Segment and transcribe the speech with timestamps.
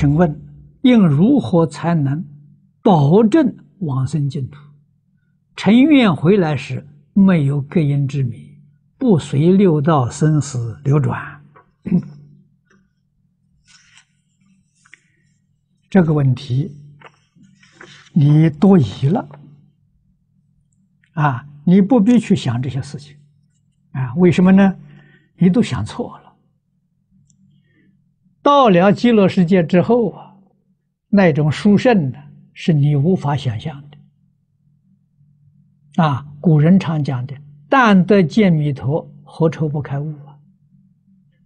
[0.00, 0.40] 请问
[0.82, 2.24] 应如何才能
[2.82, 4.56] 保证往生净土？
[5.56, 8.56] 尘愿回来时没有隔阴之迷，
[8.96, 11.42] 不随六道生死流转。
[15.90, 16.76] 这个问题
[18.12, 19.28] 你多疑了
[21.14, 21.44] 啊！
[21.64, 23.16] 你不必去想这些事情
[23.90, 24.14] 啊？
[24.14, 24.76] 为什么呢？
[25.38, 26.27] 你都想错了。
[28.48, 30.34] 到了极乐世界之后啊，
[31.10, 32.18] 那种殊胜呢，
[32.54, 36.02] 是你无法想象的。
[36.02, 37.36] 啊，古人常讲的
[37.68, 40.38] “但得见弥陀，何愁不开悟”啊！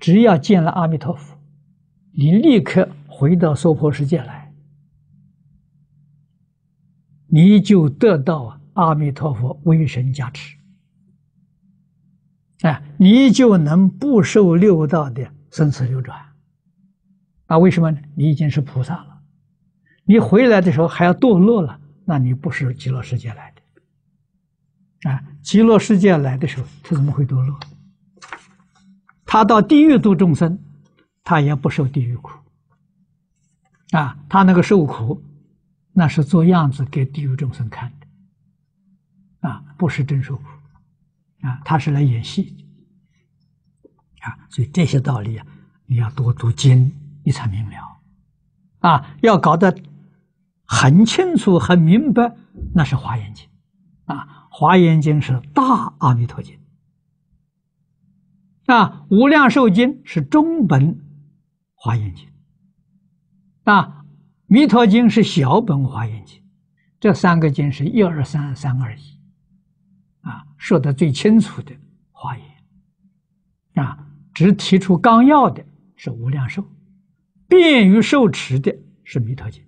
[0.00, 1.38] 只要见了阿弥陀佛，
[2.10, 2.88] 你立刻。
[3.06, 4.52] 回到娑婆世界来，
[7.26, 10.56] 你就得到阿弥陀佛威神加持，
[12.62, 16.18] 啊，你就能不受六道的生死流转。
[17.48, 17.98] 啊，为什么呢？
[18.14, 19.20] 你已经是菩萨了，
[20.04, 23.52] 你回来的时候还要堕落了，那你不是极乐世界来
[25.02, 25.10] 的。
[25.10, 27.58] 啊，极乐世界来的时候，他怎么会堕落？
[29.24, 30.58] 他到地狱度众生，
[31.24, 32.32] 他也不受地狱苦。
[33.92, 35.22] 啊，他那个受苦，
[35.92, 40.44] 那是做样子给地狱众生看的，啊，不是真受苦，
[41.40, 42.66] 啊，他是来演戏，
[44.20, 45.46] 啊，所以这些道理啊，
[45.86, 46.92] 你要多读经，
[47.28, 48.00] 你才明了，
[48.78, 49.78] 啊，要搞得
[50.64, 52.34] 很清楚、很明白，
[52.74, 53.46] 那是华严经，
[54.06, 56.58] 啊，华严经是大阿弥陀经，
[58.64, 61.04] 啊，无量寿经是中本
[61.74, 62.26] 华严经。
[63.64, 63.82] 啊，
[64.46, 66.42] 《弥陀经》是小本华严经，
[66.98, 69.20] 这三个经是一二三三二一，
[70.22, 71.76] 啊，说的最清楚的
[72.10, 75.62] 华严，啊，只提出纲要的
[75.94, 76.64] 是无量寿，
[77.48, 79.62] 便于受持的是《弥陀经》，